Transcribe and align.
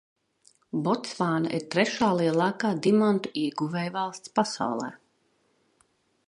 Botsvāna 0.85 1.51
ir 1.57 1.65
trešā 1.75 2.09
lielākā 2.21 2.71
dimantu 2.87 3.33
ieguvējvalsts 3.43 4.35
pasaulē. 4.41 4.91